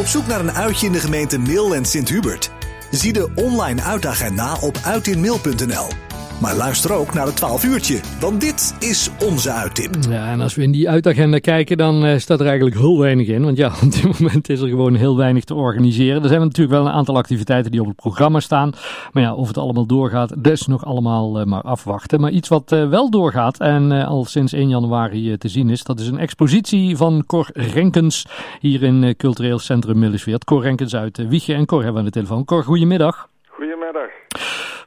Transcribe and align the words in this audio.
Op 0.00 0.06
zoek 0.06 0.26
naar 0.26 0.40
een 0.40 0.52
uitje 0.52 0.86
in 0.86 0.92
de 0.92 1.00
gemeente 1.00 1.38
Mil 1.38 1.74
en 1.74 1.84
Sint-Hubert? 1.84 2.50
Zie 2.90 3.12
de 3.12 3.32
online 3.34 3.82
uitagenda 3.82 4.56
op 4.60 4.78
uitinmail.nl. 4.84 6.09
Maar 6.40 6.54
luister 6.54 6.92
ook 6.92 7.14
naar 7.14 7.26
het 7.26 7.36
12 7.36 7.64
uurtje, 7.64 8.00
want 8.20 8.40
dit 8.40 8.76
is 8.78 9.10
onze 9.28 9.50
uittip. 9.50 9.94
Ja, 10.08 10.30
en 10.30 10.40
als 10.40 10.54
we 10.54 10.62
in 10.62 10.72
die 10.72 10.88
uitagenda 10.88 11.38
kijken, 11.38 11.76
dan 11.76 12.04
uh, 12.04 12.16
staat 12.16 12.40
er 12.40 12.46
eigenlijk 12.46 12.76
heel 12.76 12.98
weinig 12.98 13.26
in. 13.26 13.44
Want 13.44 13.56
ja, 13.56 13.66
op 13.84 13.92
dit 13.92 14.20
moment 14.20 14.48
is 14.48 14.60
er 14.60 14.68
gewoon 14.68 14.94
heel 14.94 15.16
weinig 15.16 15.44
te 15.44 15.54
organiseren. 15.54 16.22
Er 16.22 16.28
zijn 16.28 16.40
natuurlijk 16.40 16.76
wel 16.76 16.86
een 16.86 16.92
aantal 16.92 17.16
activiteiten 17.16 17.70
die 17.70 17.80
op 17.80 17.86
het 17.86 17.96
programma 17.96 18.40
staan. 18.40 18.72
Maar 19.12 19.22
ja, 19.22 19.34
of 19.34 19.48
het 19.48 19.58
allemaal 19.58 19.86
doorgaat, 19.86 20.44
dat 20.44 20.52
is 20.52 20.66
nog 20.66 20.84
allemaal 20.84 21.40
uh, 21.40 21.46
maar 21.46 21.62
afwachten. 21.62 22.20
Maar 22.20 22.30
iets 22.30 22.48
wat 22.48 22.72
uh, 22.72 22.88
wel 22.88 23.10
doorgaat 23.10 23.58
en 23.58 23.92
al 23.92 24.24
sinds 24.24 24.52
1 24.52 24.68
januari 24.68 25.38
te 25.38 25.48
zien 25.48 25.70
is, 25.70 25.84
dat 25.84 26.00
is 26.00 26.08
een 26.08 26.18
expositie 26.18 26.96
van 26.96 27.24
Cor 27.26 27.48
Renkens 27.52 28.26
hier 28.60 28.82
in 28.82 29.16
Cultureel 29.16 29.58
Centrum 29.58 29.98
Millesweert. 29.98 30.44
Cor 30.44 30.62
Renkens 30.62 30.96
uit 30.96 31.28
Wiegen 31.28 31.54
en 31.54 31.66
Cor 31.66 31.82
hebben 31.82 31.94
we 31.94 31.98
aan 31.98 32.12
de 32.12 32.18
telefoon. 32.20 32.44
Cor, 32.44 32.64
goedemiddag. 32.64 33.28
Goedemiddag. 33.48 34.08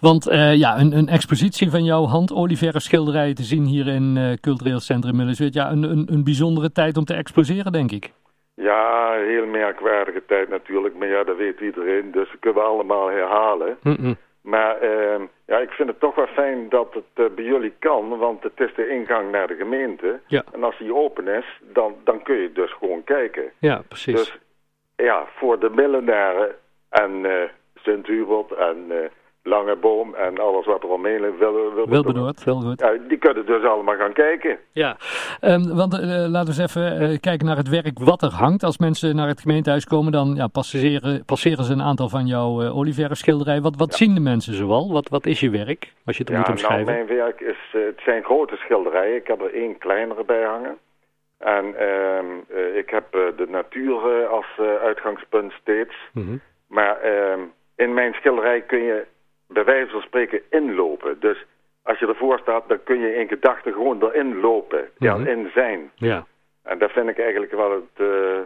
Want 0.09 0.29
uh, 0.29 0.55
ja, 0.55 0.79
een, 0.79 0.91
een, 0.97 1.07
expositie 1.07 1.69
van 1.69 1.83
jouw 1.83 2.05
hand-Olivera 2.05 2.79
schilderijen 2.79 3.35
te 3.35 3.43
zien 3.43 3.65
hier 3.65 3.87
in 3.87 4.15
uh, 4.17 4.33
Cultureel 4.33 4.79
Centrum 4.79 5.15
Millesweert. 5.15 5.53
Ja, 5.53 5.71
een, 5.71 5.83
een, 5.83 6.07
een 6.11 6.23
bijzondere 6.23 6.71
tijd 6.71 6.97
om 6.97 7.05
te 7.05 7.13
exposeren, 7.13 7.71
denk 7.71 7.91
ik. 7.91 8.11
Ja, 8.55 9.15
een 9.15 9.27
heel 9.27 9.45
merkwaardige 9.45 10.23
tijd 10.25 10.49
natuurlijk. 10.49 10.95
Maar 10.95 11.07
ja, 11.07 11.23
dat 11.23 11.37
weet 11.37 11.59
iedereen. 11.59 12.11
Dus 12.11 12.29
dat 12.29 12.39
kunnen 12.39 12.61
we 12.61 12.67
allemaal 12.67 13.07
herhalen. 13.07 13.77
Mm 13.83 13.95
-mm. 13.99 14.15
Maar 14.41 14.83
uh, 14.83 15.21
ja, 15.45 15.57
ik 15.57 15.69
vind 15.69 15.89
het 15.89 15.99
toch 15.99 16.15
wel 16.15 16.27
fijn 16.27 16.69
dat 16.69 16.93
het 16.93 17.35
bij 17.35 17.45
jullie 17.45 17.73
kan. 17.79 18.17
Want 18.17 18.43
het 18.43 18.59
is 18.59 18.73
de 18.75 18.89
ingang 18.89 19.31
naar 19.31 19.47
de 19.47 19.55
gemeente. 19.55 20.19
Ja. 20.27 20.43
En 20.53 20.63
als 20.63 20.77
die 20.77 20.95
open 20.95 21.27
is, 21.27 21.45
dan, 21.73 21.95
dan 22.03 22.23
kun 22.23 22.35
je 22.35 22.51
dus 22.51 22.73
gewoon 22.73 23.03
kijken. 23.03 23.43
Ja, 23.59 23.81
precies. 23.87 24.15
Dus 24.15 24.39
ja, 24.95 25.25
voor 25.35 25.59
de 25.59 25.69
millenaren 25.69 26.55
en 26.89 27.25
Sint-Hubert 27.75 28.51
en 28.51 28.91
Lange 29.45 29.75
Boom 29.75 30.15
en 30.15 30.39
alles 30.39 30.65
wat 30.65 30.83
er 30.83 30.89
omheen 30.89 31.21
ligt. 31.21 31.37
Wil, 31.37 31.53
wil, 31.53 31.89
wel 31.89 32.03
bedoeld, 32.03 32.43
wel 32.43 32.61
goed. 32.61 32.79
Ja, 32.79 32.97
die 33.07 33.17
kunnen 33.17 33.45
dus 33.45 33.63
allemaal 33.63 33.95
gaan 33.95 34.13
kijken. 34.13 34.57
Ja, 34.71 34.97
um, 35.41 35.75
want 35.75 35.93
uh, 35.93 35.99
laten 36.05 36.53
we 36.53 36.61
eens 36.61 36.75
even 36.75 37.01
uh, 37.01 37.19
kijken 37.19 37.45
naar 37.45 37.57
het 37.57 37.69
werk 37.69 37.99
wat 37.99 38.21
er 38.21 38.31
hangt. 38.31 38.63
Als 38.63 38.77
mensen 38.77 39.15
naar 39.15 39.27
het 39.27 39.41
gemeentehuis 39.41 39.85
komen, 39.85 40.11
dan 40.11 40.35
ja, 40.35 40.47
passeren, 40.47 41.25
passeren 41.25 41.63
ze 41.63 41.73
een 41.73 41.81
aantal 41.81 42.09
van 42.09 42.25
jouw 42.25 42.61
uh, 42.61 42.77
Olivera 42.77 43.13
schilderijen. 43.13 43.61
Wat, 43.61 43.75
wat 43.77 43.91
ja. 43.91 43.97
zien 43.97 44.15
de 44.15 44.21
mensen 44.21 44.53
zoal? 44.53 44.91
Wat, 44.91 45.09
wat 45.09 45.25
is 45.25 45.39
je 45.39 45.49
werk, 45.49 45.93
als 46.05 46.17
je 46.17 46.23
het 46.23 46.31
ja, 46.31 46.37
moet 46.37 46.49
omschrijven? 46.49 46.93
Nou, 46.93 47.05
mijn 47.05 47.17
werk 47.17 47.41
is, 47.41 47.59
het 47.71 48.01
zijn 48.05 48.23
grote 48.23 48.55
schilderijen. 48.55 49.15
Ik 49.15 49.27
heb 49.27 49.41
er 49.41 49.53
één 49.53 49.77
kleinere 49.77 50.23
bij 50.23 50.43
hangen. 50.43 50.77
En 51.37 51.65
ik 52.75 52.89
heb 52.89 53.11
de 53.11 53.45
natuur 53.49 54.27
als 54.27 54.45
uitgangspunt 54.81 55.51
steeds. 55.51 55.95
Mm 56.13 56.25
-hmm. 56.25 56.41
Maar 56.67 56.97
in 57.75 57.93
mijn 57.93 58.13
schilderij 58.13 58.61
kun 58.61 58.83
je 58.83 59.05
bij 59.53 59.63
wijze 59.63 59.91
van 59.91 60.01
spreken 60.01 60.41
inlopen. 60.49 61.19
Dus 61.19 61.45
als 61.83 61.99
je 61.99 62.07
ervoor 62.07 62.39
staat, 62.39 62.67
dan 62.67 62.83
kun 62.83 62.99
je 62.99 63.15
in 63.15 63.27
gedachten 63.27 63.73
gewoon 63.73 64.03
erin 64.03 64.39
lopen. 64.39 64.89
Mhm. 64.97 65.03
Ja, 65.03 65.31
in 65.31 65.51
zijn. 65.53 65.91
Ja. 65.95 66.25
En 66.63 66.77
dat 66.77 66.91
vind 66.91 67.09
ik 67.09 67.19
eigenlijk 67.19 67.51
wel 67.51 67.71
het... 67.71 68.07
Uh, 68.07 68.39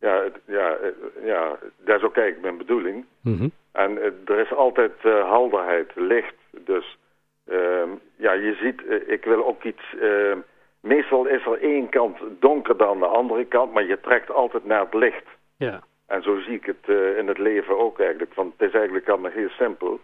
ja, 0.00 0.22
het, 0.22 0.38
ja, 0.46 0.76
uh, 0.82 1.26
ja, 1.26 1.58
dat 1.84 1.96
is 1.96 2.02
ook 2.02 2.16
eigenlijk 2.16 2.42
mijn 2.42 2.56
bedoeling. 2.56 3.04
Mm 3.20 3.36
-hmm. 3.38 3.50
En 3.72 3.90
uh, 3.90 4.04
er 4.24 4.38
is 4.38 4.54
altijd 4.54 4.92
helderheid, 5.02 5.90
licht. 5.94 6.34
Dus 6.50 6.98
ehm, 7.46 7.88
ja, 8.16 8.32
je 8.32 8.54
ziet, 8.54 8.82
ik 9.06 9.24
wil 9.24 9.46
ook 9.46 9.62
iets... 9.64 9.82
ehm, 10.00 10.38
meestal 10.80 11.26
is 11.26 11.46
er 11.46 11.62
één 11.62 11.88
kant 11.88 12.18
donker 12.38 12.76
dan 12.76 12.98
de 12.98 13.06
andere 13.06 13.44
kant, 13.44 13.72
maar 13.72 13.84
je 13.84 14.00
trekt 14.00 14.30
altijd 14.30 14.64
naar 14.64 14.80
het 14.80 14.94
licht. 14.94 15.26
Ja. 15.56 15.82
En 16.06 16.22
zo 16.22 16.38
zie 16.38 16.54
ik 16.54 16.66
het 16.66 16.96
in 17.16 17.28
het 17.28 17.38
leven 17.38 17.78
ook 17.78 18.00
eigenlijk. 18.00 18.34
Want 18.34 18.52
het 18.56 18.68
is 18.68 18.74
eigenlijk 18.74 19.08
allemaal 19.08 19.30
heel 19.30 19.48
simpel 19.48 20.00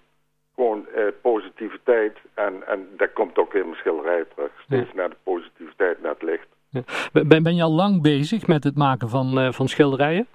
gewoon 0.59 0.87
uh, 0.97 1.03
positiviteit. 1.23 2.17
En, 2.35 2.55
en 2.67 2.89
dat 2.97 3.13
komt 3.13 3.39
ook 3.39 3.55
in 3.55 3.65
mijn 3.65 3.77
schilderij 3.77 4.25
terug. 4.35 4.51
Steeds 4.65 4.91
Ja. 4.91 4.97
naar 4.97 5.09
de 5.09 5.17
positiviteit, 5.23 6.03
naar 6.03 6.13
het 6.13 6.23
licht. 6.23 6.47
Ja. 6.69 6.83
Ben, 7.13 7.43
ben 7.43 7.55
je 7.57 7.63
al 7.63 7.73
lang 7.73 8.03
bezig 8.03 8.47
met 8.47 8.65
het 8.65 8.77
maken 8.77 9.09
van, 9.09 9.39
uh, 9.39 9.53
van 9.53 9.69
schilderijen? 9.69 10.27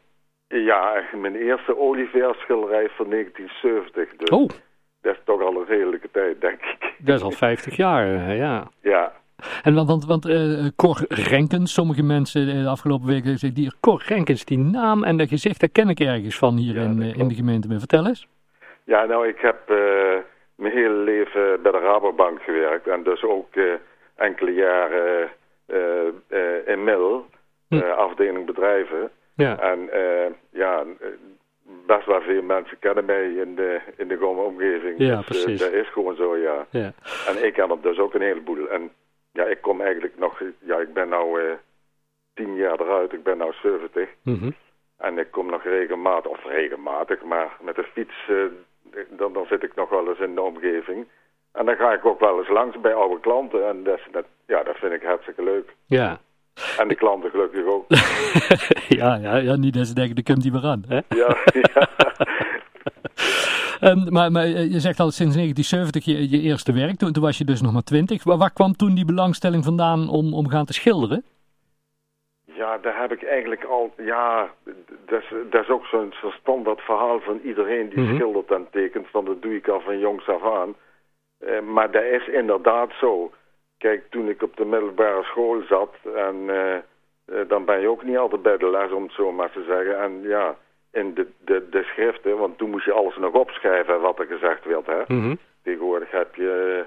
Ja, 0.48 1.04
mijn 1.22 1.36
eerste 1.36 1.78
Olivier 1.78 2.36
schilderij 2.40 2.90
van 2.90 3.10
1970. 3.10 4.16
Dus 4.18 4.30
Oh, 4.30 4.50
dat 5.02 5.14
is 5.14 5.20
toch 5.26 5.42
al 5.42 5.56
een 5.56 5.66
redelijke 5.66 6.10
tijd, 6.12 6.42
denk 6.42 6.60
ik. 6.62 6.94
dat 7.06 7.16
is 7.16 7.22
al 7.22 7.32
50 7.32 7.76
jaar, 7.76 8.08
uh, 8.08 8.38
ja. 8.38 8.68
Ja. 8.82 9.14
En 9.64 9.74
want, 9.74 9.88
want, 9.88 10.06
want 10.06 10.26
uh, 10.28 10.68
Cor 10.76 11.06
Renkens, 11.10 11.74
sommige 11.74 12.04
mensen 12.04 12.64
de 12.64 12.70
afgelopen 12.70 13.08
weken 13.08 13.26
zeggen, 13.40 13.54
die 13.54 13.74
Cor 13.80 14.04
Renkens, 14.08 14.46
die 14.46 14.58
naam 14.58 15.04
en 15.04 15.18
dat 15.18 15.28
gezicht, 15.28 15.60
dat 15.60 15.72
ken 15.72 15.90
ik 15.90 16.00
ergens 16.00 16.38
van 16.38 16.56
hier 16.58 16.76
Ja, 16.76 16.82
in, 16.82 17.02
in 17.02 17.28
de 17.28 17.36
gemeente. 17.36 17.80
Vertel 17.80 18.08
eens. 18.08 18.28
Ja, 18.86 19.06
nou, 19.06 19.28
ik 19.28 19.40
heb 19.40 19.70
uh, 19.70 20.18
mijn 20.56 20.74
hele 20.74 20.94
leven 20.94 21.62
bij 21.62 21.72
de 21.72 21.80
Rabobank 21.80 22.42
gewerkt. 22.42 22.88
En 22.88 23.04
dus 23.04 23.24
ook 23.24 23.56
uh, 23.56 23.74
enkele 24.16 24.54
jaren 24.54 25.30
uh, 25.68 26.68
in 26.68 26.84
Mil, 26.84 27.26
Hm. 27.68 27.82
afdeling 27.82 28.46
bedrijven. 28.46 29.12
Ja. 29.36 29.60
En 29.60 29.90
ja, 30.50 30.84
best 31.86 32.06
wel 32.06 32.22
veel 32.22 32.42
mensen 32.42 32.80
kennen 32.80 33.06
mij 33.06 33.34
in 33.34 33.56
de, 33.56 33.80
in 33.98 34.08
de 34.08 34.18
gewone 34.18 34.42
omgeving. 34.42 34.96
Ja, 34.98 35.16
dus, 35.16 35.26
precies. 35.26 35.60
dat 35.60 35.72
is 35.72 35.90
gewoon 35.92 36.16
zo, 36.16 36.38
ja. 36.38 36.66
Ja. 36.70 36.94
En 37.28 37.46
ik 37.46 37.54
ken 37.54 37.70
er 37.70 37.82
dus 37.82 37.98
ook 37.98 38.14
een 38.14 38.22
heleboel. 38.22 38.70
En 38.70 38.92
ja, 39.32 39.46
ik 39.46 39.62
kom 39.62 39.82
eigenlijk 39.82 40.18
nog... 40.18 40.42
Ja, 40.60 40.78
ik 40.78 40.94
ben 40.94 41.10
nou 41.10 41.40
tien 42.34 42.56
jaar 42.56 42.80
eruit. 42.80 43.14
Ik 43.14 43.24
ben 43.24 43.38
nou 43.38 43.54
70. 43.62 44.10
Mm 44.24 44.40
-hmm. 44.40 44.56
En 44.98 45.18
ik 45.18 45.32
kom 45.32 45.50
nog 45.50 45.64
regelmatig, 45.64 46.32
of 46.32 46.46
regelmatig, 46.46 47.24
maar 47.24 47.58
met 47.62 47.76
de 47.76 47.84
fiets... 47.84 48.30
dan, 49.10 49.34
dan 49.34 49.46
zit 49.46 49.64
ik 49.64 49.76
nog 49.76 49.90
wel 49.90 50.08
eens 50.08 50.20
in 50.20 50.36
de 50.36 50.42
omgeving. 50.42 51.08
En 51.52 51.66
dan 51.66 51.76
ga 51.76 51.94
ik 51.94 52.06
ook 52.06 52.20
wel 52.20 52.38
eens 52.38 52.50
langs 52.50 52.80
bij 52.82 52.94
oude 52.94 53.20
klanten. 53.20 53.68
En 53.68 53.84
dat, 53.84 54.00
dat, 54.12 54.26
ja, 54.48 54.64
dat 54.64 54.76
vind 54.76 54.94
ik 54.94 55.04
hartstikke 55.04 55.44
leuk. 55.44 55.76
Ja. 55.86 56.20
En 56.78 56.88
de 56.88 56.96
klanten 56.96 57.30
gelukkig 57.30 57.66
ook. 57.66 57.86
ja, 59.00 59.16
ja, 59.16 59.36
ja, 59.36 59.56
niet 59.56 59.74
dat 59.74 59.88
ze 59.88 59.94
denken, 59.94 60.16
daar 60.16 60.24
komt 60.24 60.44
hij 60.44 60.52
weer 60.52 60.70
aan. 60.72 60.84
Hè? 60.88 61.00
Ja, 61.10 61.38
ja. 61.74 61.90
um, 63.90 64.12
maar, 64.12 64.32
maar 64.32 64.48
je 64.48 64.80
zegt 64.80 65.00
al 65.00 65.12
sinds 65.12 65.36
1970 65.36 66.06
je, 66.06 66.30
je 66.30 66.40
eerste 66.40 66.74
werk. 66.74 66.98
Toen, 66.98 67.12
toen 67.12 67.24
was 67.24 67.38
je 67.38 67.46
dus 67.46 67.62
nog 67.62 67.74
maar 67.74 67.84
twintig. 67.84 68.24
Waar, 68.24 68.38
waar 68.38 68.54
kwam 68.54 68.76
toen 68.76 68.96
die 68.96 69.06
belangstelling 69.06 69.64
vandaan 69.64 70.10
om, 70.10 70.34
om 70.34 70.50
gaan 70.50 70.66
te 70.66 70.74
schilderen? 70.74 71.24
Ja, 72.56 72.78
daar 72.78 73.00
heb 73.02 73.12
ik 73.12 73.24
eigenlijk 73.24 73.64
al... 73.64 73.94
Ja, 73.98 74.52
dat 75.06 75.22
is, 75.22 75.34
dat 75.50 75.62
is 75.62 75.70
ook 75.70 75.86
zo'n 75.86 76.14
zo 76.22 76.30
standaard 76.30 76.82
verhaal 76.82 77.20
van 77.20 77.40
iedereen 77.44 77.90
die 77.90 77.98
Mhm. 77.98 78.02
mm 78.02 78.08
-hmm. 78.08 78.16
schildert 78.16 78.52
en 78.52 78.68
tekent. 78.72 79.08
Van 79.10 79.26
dat 79.26 79.42
doe 79.42 79.56
ik 79.56 79.68
al 79.68 79.82
van 79.82 80.00
jongs 80.00 80.28
af 80.28 80.44
aan. 80.44 80.76
Uh, 81.40 81.60
maar 81.60 81.92
dat 81.92 82.04
is 82.04 82.28
inderdaad 82.28 82.92
zo. 83.00 83.32
Kijk, 83.78 84.04
toen 84.10 84.30
ik 84.30 84.42
op 84.42 84.58
de 84.58 84.66
middelbare 84.66 85.24
school 85.24 85.62
zat... 85.62 85.96
en 86.16 86.36
uh, 86.36 86.76
uh, 87.26 87.42
dan 87.48 87.66
ben 87.66 87.80
je 87.82 87.88
ook 87.90 88.04
niet 88.04 88.18
altijd 88.18 88.42
bij 88.42 88.58
de 88.58 88.70
les, 88.70 88.92
om 88.92 89.04
het 89.04 89.12
zo 89.12 89.32
maar 89.32 89.52
te 89.52 89.64
zeggen. 89.68 90.00
En 90.00 90.22
ja, 90.22 90.56
in 90.92 91.14
de, 91.14 91.28
de, 91.46 91.70
de 91.70 91.84
schriften... 91.84 92.38
want 92.38 92.58
toen 92.58 92.70
moest 92.70 92.86
je 92.86 92.92
alles 92.92 93.18
nog 93.18 93.34
opschrijven 93.34 94.02
wat 94.02 94.20
er 94.20 94.26
gezegd 94.26 94.66
werd. 94.66 94.86
Hè? 94.86 95.02
Mm 95.08 95.22
-hmm. 95.22 95.38
Tegenwoordig 95.64 96.12
heb 96.12 96.36
je 96.36 96.86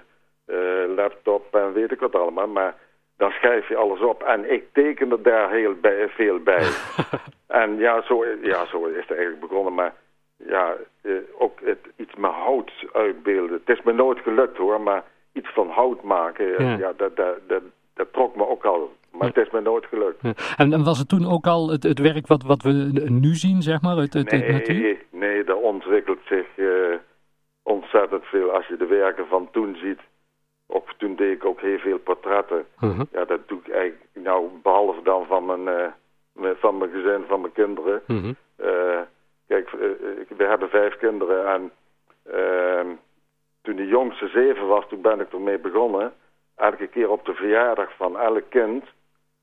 laptop 0.96 1.54
en 1.54 1.72
weet 1.72 1.92
ik 1.92 2.00
wat 2.00 2.14
allemaal. 2.14 2.48
Maar 2.48 2.74
dan 3.16 3.30
schrijf 3.30 3.68
je 3.68 3.76
alles 3.76 4.00
op. 4.00 4.22
En 4.22 4.52
ik 4.52 4.64
tekende 4.72 5.20
daar 5.20 5.50
heel 5.50 5.74
bij, 5.80 6.08
veel 6.08 6.38
bij. 6.38 6.66
en 7.62 7.78
ja 7.78 8.02
zo, 8.02 8.24
ja, 8.42 8.66
zo 8.66 8.84
is 8.84 8.96
het 8.96 9.10
eigenlijk 9.10 9.40
begonnen. 9.40 9.74
Maar 9.74 9.94
ja, 10.36 10.74
uh, 11.02 11.16
ook 11.38 11.60
het, 11.64 11.78
iets 11.96 12.14
met 12.14 12.30
hout 12.30 12.72
uitbeelden. 12.92 13.60
Het 13.64 13.78
is 13.78 13.84
me 13.84 13.92
nooit 13.92 14.18
gelukt 14.18 14.56
hoor, 14.56 14.80
maar 14.80 15.04
iets 15.32 15.52
van 15.52 15.70
hout 15.70 16.02
maken, 16.02 16.64
Ja. 16.64 16.76
ja, 16.76 16.92
dat, 16.96 17.16
dat, 17.16 17.36
dat, 17.46 17.62
dat 17.94 18.12
trok 18.12 18.36
me 18.36 18.48
ook 18.48 18.64
al. 18.64 18.94
Maar 19.10 19.28
het 19.28 19.36
is 19.36 19.50
me 19.50 19.60
nooit 19.60 19.86
gelukt. 19.86 20.18
Ja. 20.22 20.32
En, 20.56 20.72
en 20.72 20.84
was 20.84 20.98
het 20.98 21.08
toen 21.08 21.30
ook 21.30 21.46
al 21.46 21.70
het, 21.70 21.82
het 21.82 21.98
werk 21.98 22.26
wat, 22.26 22.42
wat 22.42 22.62
we 22.62 22.70
nu 23.08 23.34
zien, 23.34 23.62
zeg 23.62 23.82
maar, 23.82 23.96
uit, 23.96 24.14
uit, 24.14 24.32
uit 24.32 24.68
Nee, 24.68 24.98
nee, 25.10 25.44
er 25.44 25.56
ontwikkelt 25.56 26.18
zich 26.24 26.46
uh, 26.56 26.94
ontzettend 27.62 28.24
veel. 28.24 28.50
Als 28.50 28.66
je 28.66 28.76
de 28.76 28.86
werken 28.86 29.26
van 29.26 29.48
toen 29.50 29.76
ziet, 29.76 30.00
ook 30.66 30.92
toen 30.96 31.16
deed 31.16 31.32
ik 31.32 31.44
ook 31.44 31.60
heel 31.60 31.78
veel 31.78 31.98
portretten. 31.98 32.66
Uh-huh. 32.80 33.00
Ja, 33.12 33.24
dat 33.24 33.48
doe 33.48 33.58
ik 33.64 33.68
eigenlijk, 33.68 34.04
nou, 34.12 34.48
behalve 34.62 35.02
dan 35.02 35.26
van 35.26 35.46
mijn, 35.46 35.94
uh, 36.40 36.50
van 36.56 36.78
mijn 36.78 36.90
gezin, 36.90 37.24
van 37.28 37.40
mijn 37.40 37.52
kinderen. 37.52 38.02
Mhm. 38.06 38.32
Uh, 38.60 39.00
kijk, 39.48 39.72
uh, 39.72 39.80
we 40.36 40.44
hebben 40.44 40.68
vijf 40.68 40.96
kinderen 40.96 41.46
en 41.46 41.70
ehm, 42.32 42.86
toen 43.62 43.76
de 43.76 43.86
jongste 43.86 44.28
zeven 44.28 44.66
was, 44.66 44.84
toen 44.88 45.00
ben 45.00 45.20
ik 45.20 45.32
ermee 45.32 45.58
begonnen. 45.58 46.12
Elke 46.56 46.86
keer 46.86 47.10
op 47.10 47.24
de 47.24 47.34
verjaardag 47.34 47.96
van 47.96 48.18
elk 48.18 48.44
kind 48.48 48.84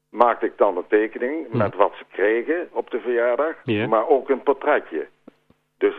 maakte 0.09 0.45
ik 0.45 0.57
dan 0.57 0.77
een 0.77 0.87
tekening 0.87 1.47
Mhm. 1.47 1.57
met 1.57 1.75
wat 1.75 1.93
ze 1.97 2.03
kregen 2.11 2.69
op 2.71 2.89
de 2.89 2.99
verjaardag, 2.99 3.55
Ja. 3.63 3.87
maar 3.87 4.07
ook 4.07 4.29
een 4.29 4.43
portretje. 4.43 5.07
Dus 5.77 5.93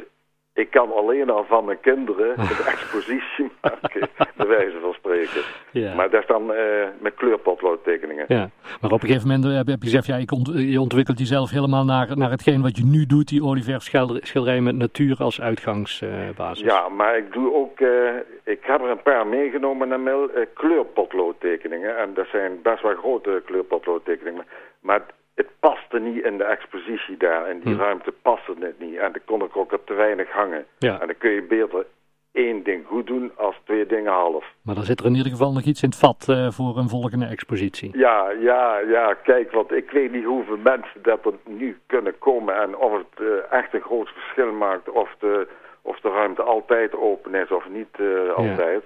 kan 0.78 0.92
alleen 0.92 1.30
al 1.30 1.44
van 1.44 1.64
mijn 1.64 1.80
kinderen 1.80 2.28
een 2.40 2.66
expositie 2.66 3.50
maken, 3.60 4.08
bij 4.36 4.46
wijze 4.46 4.78
van 4.80 4.92
spreken. 4.92 5.40
Ja. 5.70 5.94
Maar 5.94 6.10
dat 6.10 6.20
is 6.20 6.26
dan 6.26 6.52
eh, 6.52 6.86
met 7.00 7.14
kleurpotloodtekeningen. 7.14 8.24
Ja, 8.28 8.50
maar 8.80 8.90
op 8.92 9.02
een 9.02 9.08
gegeven 9.08 9.28
moment 9.28 9.44
heb, 9.56 9.66
heb 9.66 9.78
je 9.82 9.84
gezegd, 9.90 10.06
ja, 10.06 10.16
ik 10.16 10.32
ont- 10.32 10.52
je 10.54 10.80
ontwikkelt 10.80 11.18
jezelf 11.18 11.50
helemaal 11.50 11.84
naar, 11.84 12.16
naar 12.18 12.30
hetgeen 12.30 12.62
wat 12.62 12.76
je 12.76 12.84
nu 12.84 13.06
doet, 13.06 13.28
die 13.28 13.44
Oliver 13.44 13.80
schilder- 13.80 14.26
schilderij 14.26 14.60
met 14.60 14.76
natuur 14.76 15.16
als 15.18 15.40
uitgangsbasis. 15.40 16.64
Ja, 16.64 16.88
maar 16.88 17.16
ik 17.16 17.32
doe 17.32 17.54
ook, 17.54 17.80
eh, 17.80 18.14
ik 18.44 18.58
heb 18.62 18.80
er 18.80 18.90
een 18.90 19.02
paar 19.02 19.26
meegenomen 19.26 19.88
naar 19.88 20.00
eh, 20.34 20.46
kleurpotloodtekeningen. 20.54 21.98
En 21.98 22.14
dat 22.14 22.26
zijn 22.32 22.58
best 22.62 22.82
wel 22.82 22.94
grote 22.94 23.42
kleurpotloodtekeningen. 23.46 24.44
Maar 24.80 25.02
het 25.34 25.48
paste 25.60 25.98
niet 25.98 26.24
in 26.24 26.38
de 26.38 26.44
expositie 26.44 27.16
daar. 27.16 27.50
In 27.50 27.60
die 27.60 27.74
Hm. 27.74 27.80
ruimte 27.80 28.12
paste 28.22 28.54
het 28.60 28.78
niet. 28.78 28.96
En 28.96 29.12
dan 29.12 29.20
kon 29.24 29.42
ik 29.42 29.56
ook 29.56 29.72
op 29.72 29.86
te 29.86 29.94
weinig 29.94 30.30
hangen. 30.30 30.64
Ja. 30.78 31.00
En 31.00 31.06
dan 31.06 31.18
kun 31.18 31.30
je 31.30 31.42
beter 31.42 31.86
één 32.32 32.62
ding 32.62 32.86
goed 32.86 33.06
doen 33.06 33.32
als 33.36 33.56
twee 33.64 33.86
dingen 33.86 34.12
half. 34.12 34.44
Maar 34.62 34.74
dan 34.74 34.84
zit 34.84 35.00
er 35.00 35.06
in 35.06 35.14
ieder 35.14 35.30
geval 35.30 35.52
nog 35.52 35.62
iets 35.62 35.82
in 35.82 35.88
het 35.88 35.98
vat 35.98 36.26
eh, 36.28 36.50
voor 36.50 36.76
een 36.78 36.88
volgende 36.88 37.26
expositie. 37.26 37.98
Ja, 37.98 38.30
ja, 38.30 38.78
ja, 38.78 39.14
kijk, 39.14 39.52
want 39.52 39.72
ik 39.72 39.90
weet 39.90 40.12
niet 40.12 40.24
hoeveel 40.24 40.56
mensen 40.56 41.02
dat 41.02 41.24
er 41.26 41.32
nu 41.44 41.78
kunnen 41.86 42.18
komen 42.18 42.56
en 42.60 42.76
of 42.76 42.92
het 42.92 43.26
eh, 43.26 43.58
echt 43.58 43.74
een 43.74 43.80
groot 43.80 44.08
verschil 44.08 44.52
maakt 44.52 44.90
of 44.90 45.14
de, 45.18 45.48
of 45.82 46.00
de 46.00 46.08
ruimte 46.08 46.42
altijd 46.42 46.94
open 46.96 47.34
is 47.34 47.50
of 47.50 47.68
niet 47.68 47.96
eh, 47.98 48.34
altijd. 48.34 48.84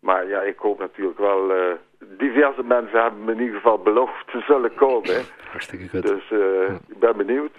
Maar 0.00 0.28
ja, 0.28 0.40
ik 0.42 0.58
hoop 0.58 0.78
natuurlijk 0.78 1.18
wel, 1.18 1.52
diverse 2.18 2.62
mensen 2.62 3.00
hebben 3.02 3.24
me 3.24 3.32
in 3.32 3.40
ieder 3.40 3.54
geval 3.56 3.78
beloofd 3.78 4.26
te 4.26 4.40
zullen 4.46 4.74
komen. 4.74 5.24
Hartstikke 5.52 5.88
goed. 5.88 6.02
dus 6.02 6.30
eh, 6.30 6.74
ik 6.88 6.98
ben 6.98 7.16
benieuwd. 7.16 7.52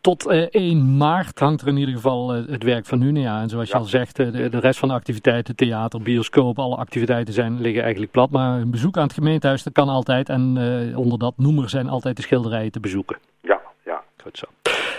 Tot 0.00 0.26
eh, 0.26 0.42
1 0.50 0.96
maart 0.96 1.38
hangt 1.38 1.60
er 1.60 1.68
in 1.68 1.76
ieder 1.76 1.94
geval 1.94 2.34
eh, 2.34 2.46
het 2.46 2.62
werk 2.62 2.86
van 2.86 2.98
nu. 2.98 3.20
Ja, 3.20 3.40
en 3.40 3.48
zoals 3.48 3.68
je 3.68 3.74
al 3.74 3.84
zegt, 3.84 4.18
eh, 4.18 4.32
de, 4.32 4.48
de 4.48 4.58
rest 4.60 4.78
van 4.78 4.88
de 4.88 4.94
activiteiten, 4.94 5.56
theater, 5.56 6.02
bioscoop, 6.02 6.58
alle 6.58 6.76
activiteiten 6.76 7.34
zijn, 7.34 7.60
liggen 7.60 7.82
eigenlijk 7.82 8.12
plat. 8.12 8.30
Maar 8.30 8.60
een 8.60 8.70
bezoek 8.70 8.96
aan 8.96 9.02
het 9.02 9.12
gemeentehuis, 9.12 9.62
dat 9.62 9.72
kan 9.72 9.88
altijd. 9.88 10.28
En 10.28 10.56
eh, 10.90 10.98
onder 10.98 11.18
dat 11.18 11.34
noemer 11.36 11.68
zijn 11.68 11.88
altijd 11.88 12.16
de 12.16 12.22
schilderijen 12.22 12.72
te 12.72 12.80
bezoeken. 12.80 13.16
Ja, 13.40 13.60
ja. 13.84 14.02
Goed 14.22 14.38
zo. 14.38 14.46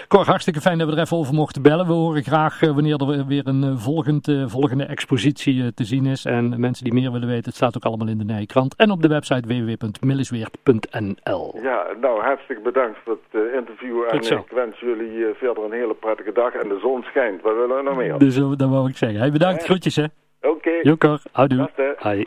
Cor, 0.10 0.26
hartstikke 0.26 0.62
fijn 0.62 0.78
dat 0.78 0.88
we 0.88 0.94
er 0.94 1.00
even 1.02 1.18
over 1.18 1.34
mochten 1.34 1.62
bellen. 1.62 1.88
We 1.88 1.94
horen 1.94 2.24
graag 2.24 2.62
eh, 2.62 2.72
wanneer 2.72 3.02
er 3.02 3.26
weer 3.26 3.48
een 3.48 3.64
eh, 3.64 3.78
volgend, 3.78 4.28
eh, 4.28 4.44
volgende 4.48 4.84
expositie 4.84 5.74
te 5.74 5.84
zien 5.84 6.06
is. 6.06 6.26
En 6.26 6.60
mensen 6.60 6.84
die 6.84 6.94
meer 6.94 7.12
willen 7.12 7.28
weten, 7.28 7.46
het 7.46 7.56
staat 7.56 7.76
ook 7.76 7.84
allemaal 7.84 8.08
in 8.08 8.18
de 8.18 8.24
Nijkrant. 8.24 8.76
En 8.76 8.92
op 8.92 9.02
de 9.02 9.08
website 9.08 9.48
www.millisweert.nl. 9.48 11.60
Ja, 11.62 11.86
nou, 12.02 12.22
hartstikke 12.22 12.62
bedankt 12.62 12.98
voor 13.04 13.18
het 13.32 13.54
interview. 13.54 14.04
En 14.04 14.38
ik 14.38 14.52
wens 14.52 14.80
jullie 14.80 15.26
verder 15.34 15.64
een 15.64 15.72
hele 15.72 15.94
prettige 15.94 16.32
dag. 16.32 16.54
En 16.54 16.70
de 16.70 16.80
zon 16.82 17.04
schijnt. 17.04 17.42
Wat 17.42 17.56
willen 17.56 17.78
we 17.78 17.84
nog 17.84 17.98
meer? 17.98 18.18
Dus 18.18 18.36
dat 18.36 18.70
wou 18.70 18.90
ik 18.90 18.98
zeggen. 18.98 19.20
Hey, 19.20 19.32
bedankt, 19.32 19.64
groetjes 19.64 19.96
hè. 19.96 20.06
Oké, 20.42 20.72
Jo 20.82 20.98
Cor, 20.98 21.22
houdoe. 21.32 21.70
Hoi. 21.98 22.26